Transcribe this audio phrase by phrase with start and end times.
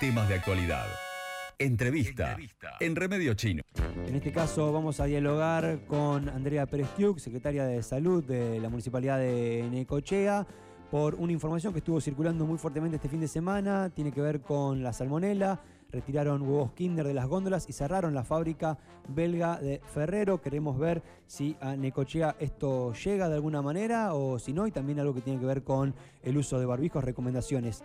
[0.00, 0.86] temas de actualidad.
[1.58, 2.34] Entrevista,
[2.80, 3.62] en Remedio Chino.
[4.06, 6.88] En este caso vamos a dialogar con Andrea Pérez
[7.18, 10.46] secretaria de Salud de la Municipalidad de Necochea,
[10.90, 14.40] por una información que estuvo circulando muy fuertemente este fin de semana, tiene que ver
[14.40, 15.60] con la salmonela.
[15.92, 18.78] Retiraron huevos Kinder de las góndolas y cerraron la fábrica
[19.08, 20.40] belga de Ferrero.
[20.40, 24.98] Queremos ver si a Necochea esto llega de alguna manera o si no, y también
[25.00, 27.82] algo que tiene que ver con el uso de barbijos, recomendaciones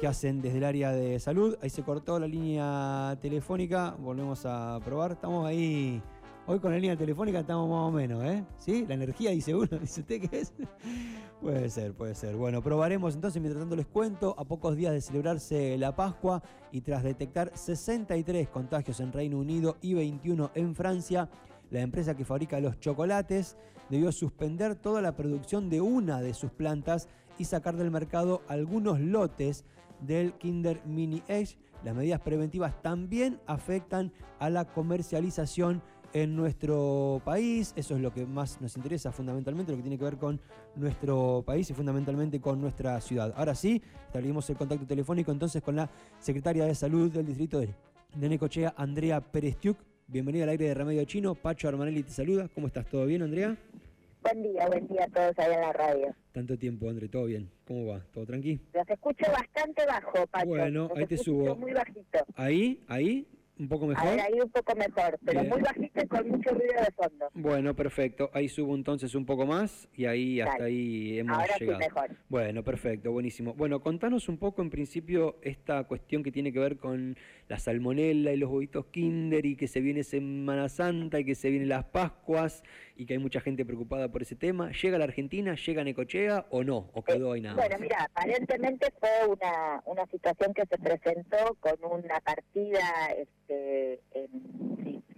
[0.00, 1.56] que hacen desde el área de salud.
[1.62, 5.12] Ahí se cortó la línea telefónica, volvemos a probar.
[5.12, 6.02] Estamos ahí.
[6.46, 8.44] Hoy con la línea telefónica estamos más o menos, ¿eh?
[8.56, 8.84] ¿Sí?
[8.86, 10.52] La energía dice uno, dice usted que es.
[11.40, 12.36] puede ser, puede ser.
[12.36, 16.82] Bueno, probaremos entonces, mientras tanto les cuento, a pocos días de celebrarse la Pascua y
[16.82, 21.28] tras detectar 63 contagios en Reino Unido y 21 en Francia,
[21.70, 23.56] la empresa que fabrica los chocolates
[23.90, 29.00] debió suspender toda la producción de una de sus plantas y sacar del mercado algunos
[29.00, 29.64] lotes
[30.00, 31.56] del Kinder Mini Edge.
[31.84, 37.72] Las medidas preventivas también afectan a la comercialización en nuestro país.
[37.76, 40.40] Eso es lo que más nos interesa fundamentalmente, lo que tiene que ver con
[40.74, 43.34] nuestro país y fundamentalmente con nuestra ciudad.
[43.36, 47.74] Ahora sí, establecimos el contacto telefónico entonces con la secretaria de Salud del distrito de,
[48.16, 49.78] Necochea, Andrea Perestiuk.
[50.08, 51.34] Bienvenida al aire de Remedio Chino.
[51.34, 52.48] Pacho Armanelli te saluda.
[52.48, 52.86] ¿Cómo estás?
[52.86, 53.56] ¿Todo bien, Andrea?
[54.26, 56.12] Buen día, buen día a todos ahí en la radio.
[56.32, 57.48] Tanto tiempo, André, ¿todo bien?
[57.64, 58.00] ¿Cómo va?
[58.12, 58.60] ¿Todo tranquilo?
[58.74, 60.46] Los escucho bastante bajo, Pacho.
[60.46, 61.54] Bueno, ahí te subo.
[61.54, 62.18] Muy bajito.
[62.34, 62.82] ¿Ahí?
[62.88, 63.28] ¿Ahí?
[63.58, 64.06] ¿Un poco mejor?
[64.06, 67.30] Ahí, ahí un poco mejor, pero muy bajito y con mucho ruido de fondo.
[67.32, 68.30] Bueno, perfecto.
[68.34, 71.80] Ahí subo entonces un poco más y ahí hasta ahí hemos Ahora llegado.
[71.80, 72.10] Sí mejor.
[72.28, 73.54] Bueno, perfecto, buenísimo.
[73.54, 77.16] Bueno, contanos un poco en principio esta cuestión que tiene que ver con
[77.48, 81.48] la salmonella y los huevitos Kinder y que se viene Semana Santa y que se
[81.48, 82.62] vienen las Pascuas
[82.94, 84.70] y que hay mucha gente preocupada por ese tema.
[84.72, 85.54] ¿Llega a la Argentina?
[85.54, 86.90] ¿Llega a Necochea o no?
[86.92, 87.56] ¿O quedó ahí nada?
[87.56, 92.80] Bueno, mira, aparentemente fue una, una situación que se presentó con una partida
[93.48, 94.00] este,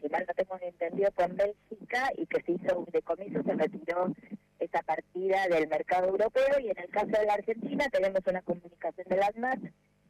[0.01, 4.15] si, mal no tengo entendido, en Bélgica y que se hizo un decomiso, se retiró
[4.59, 9.07] esa partida del mercado europeo y en el caso de la Argentina tenemos una comunicación
[9.09, 9.61] de las MAT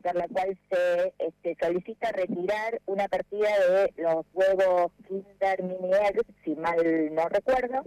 [0.03, 6.25] por la cual se este, solicita retirar una partida de los huevos Kinder Mini Eggs,
[6.45, 6.77] si mal
[7.13, 7.83] no recuerdo,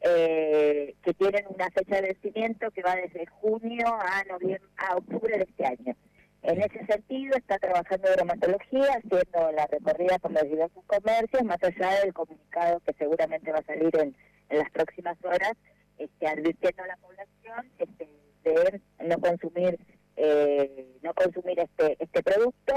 [0.00, 5.38] eh, que tienen una fecha de vencimiento que va desde junio a noviembre a octubre
[5.38, 5.96] de este año.
[6.44, 12.00] En ese sentido, está trabajando bromatología, haciendo la recorrida por los diversos comercios, más allá
[12.00, 14.14] del comunicado que seguramente va a salir en,
[14.50, 15.54] las próximas horas,
[15.98, 18.08] este, advirtiendo a la población este,
[18.44, 19.78] de no consumir
[20.16, 22.74] eh, no consumir este este producto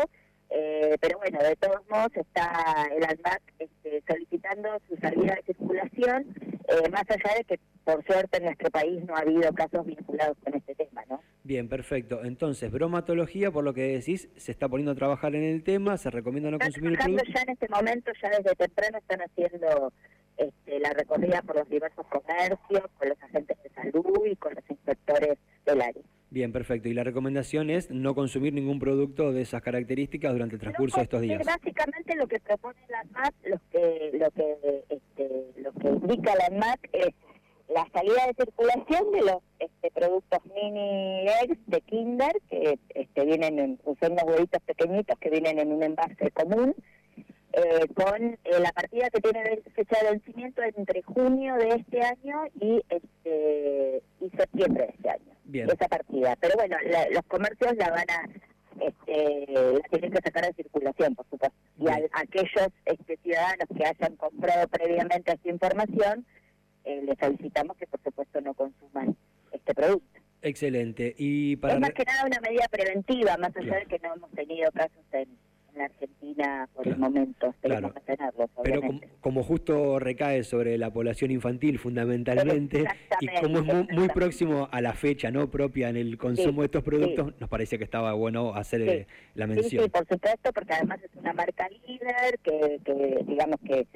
[0.50, 6.34] eh, pero bueno, de todos modos está el ANMAC este, solicitando su salida de circulación,
[6.70, 10.38] eh, más allá de que por suerte en nuestro país no ha habido casos vinculados
[10.44, 11.22] con este tema, ¿no?
[11.48, 12.26] Bien, perfecto.
[12.26, 16.10] Entonces, bromatología, por lo que decís, se está poniendo a trabajar en el tema, se
[16.10, 17.24] recomienda no consumir el producto.
[17.34, 19.94] ya en este momento, ya desde temprano están haciendo
[20.36, 24.64] este, la recorrida por los diversos comercios, con los agentes de salud y con los
[24.70, 26.04] inspectores del área.
[26.32, 26.90] Bien, perfecto.
[26.90, 31.04] Y la recomendación es no consumir ningún producto de esas características durante el transcurso de
[31.04, 31.46] estos días.
[31.46, 36.58] Básicamente lo que propone la MAC, lo que, lo que, este, lo que indica la
[36.58, 37.16] MAC es
[37.70, 43.60] la salida de circulación de los este, productos mini eggs de Kinder que este, vienen
[43.60, 46.74] en, son unos huevitos pequeñitos que vienen en un envase común
[47.54, 52.44] eh, con eh, la partida que tiene fecha de vencimiento entre junio de este año
[52.60, 55.34] y este y septiembre de este año.
[55.46, 55.70] Bien.
[55.70, 56.36] Esa partida.
[56.40, 56.78] Pero bueno,
[57.12, 58.30] los comercios la van a
[58.80, 61.58] este, la tienen que sacar de circulación, por supuesto.
[61.80, 66.26] Y a, aquellos este, ciudadanos que hayan comprado previamente esta información,
[66.84, 69.16] eh, les solicitamos que por supuesto no consuman
[69.68, 70.22] este producto.
[70.42, 71.14] Excelente.
[71.18, 74.32] Y para es más que nada una medida preventiva, más allá de que no hemos
[74.32, 75.28] tenido casos en
[75.76, 77.54] la Argentina por el momento.
[77.62, 77.94] Claro.
[78.64, 78.82] Pero
[79.20, 82.86] como, justo recae sobre la población infantil fundamentalmente
[83.20, 86.84] y como es muy, próximo a la fecha no propia en el consumo de estos
[86.84, 89.84] productos, nos parecía que estaba bueno hacer eh, la mención.
[89.84, 93.88] Sí, por supuesto, porque además es una marca líder que, que digamos que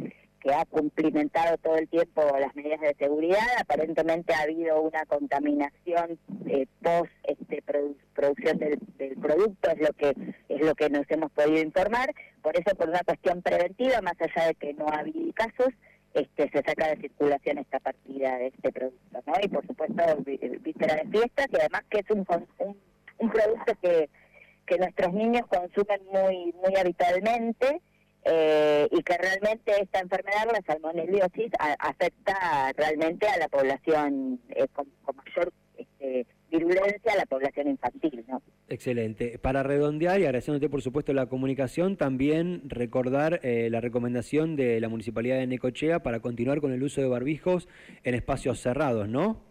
[0.41, 3.45] que ha cumplimentado todo el tiempo las medidas de seguridad.
[3.59, 7.61] Aparentemente ha habido una contaminación eh, post este,
[8.13, 8.79] producción del,
[9.21, 10.15] producto, es lo que
[10.49, 12.13] es lo que nos hemos podido informar.
[12.41, 15.69] Por eso, por una cuestión preventiva, más allá de que no ha habido casos,
[16.13, 19.33] este, se saca de circulación esta partida de este producto, ¿no?
[19.41, 20.03] Y por supuesto,
[20.61, 22.25] víspera de fiestas y además que es un,
[22.59, 22.77] un,
[23.19, 24.09] un producto que
[24.65, 27.81] que nuestros niños consumen muy muy habitualmente
[28.23, 34.87] eh, y que realmente esta enfermedad, la salmoneliosis, afecta realmente a la población eh, con,
[35.15, 38.41] mayor este, virulencia a la población infantil, ¿no?
[38.67, 39.39] Excelente.
[39.39, 44.89] Para redondear y agradeciéndote por supuesto la comunicación, también recordar eh, la recomendación de la
[44.89, 47.67] Municipalidad de Necochea para continuar con el uso de barbijos
[48.03, 49.50] en espacios cerrados, ¿no?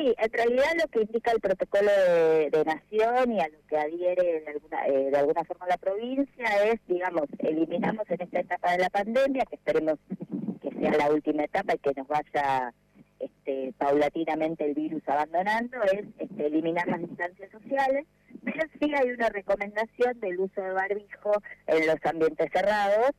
[0.00, 4.40] Sí, en realidad lo que indica el protocolo de, nación y a lo que adhiere
[4.40, 8.78] de alguna, eh, de alguna forma la provincia es, digamos, eliminamos en esta etapa de
[8.78, 9.98] la pandemia, que esperemos
[10.62, 12.72] que sea la última etapa y que nos vaya
[13.18, 18.06] este, paulatinamente el virus abandonando, es este, eliminar las distancias sociales,
[18.42, 21.32] pero sí hay una recomendación del uso de barbijo
[21.66, 23.10] en los ambientes cerrados,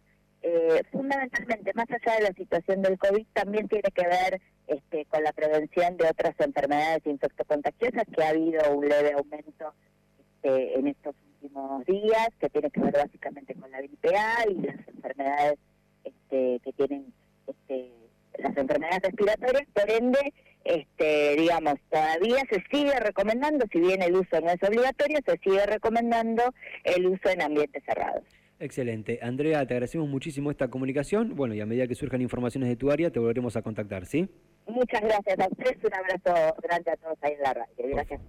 [0.41, 5.21] eh, fundamentalmente, más allá de la situación del COVID, también tiene que ver este, con
[5.21, 9.73] la prevención de otras enfermedades infectocontagiosas, que ha habido un leve aumento
[10.17, 14.09] este, en estos últimos días, que tiene que ver básicamente con la gripe
[14.49, 15.59] y las enfermedades
[16.05, 17.13] este, que tienen
[17.47, 17.91] este,
[18.37, 20.33] las enfermedades respiratorias, por ende,
[20.63, 25.65] este, digamos, todavía se sigue recomendando, si bien el uso no es obligatorio, se sigue
[25.65, 26.43] recomendando
[26.85, 28.23] el uso en ambientes cerrados.
[28.57, 29.19] Excelente.
[29.21, 31.35] Andrea, te agradecemos muchísimo esta comunicación.
[31.35, 34.29] Bueno, y a medida que surjan informaciones de tu área, te volveremos a contactar, ¿sí?
[34.71, 35.83] Muchas gracias a ustedes.
[35.83, 37.75] Un abrazo grande a todos ahí en la radio.
[37.77, 38.21] Gracias.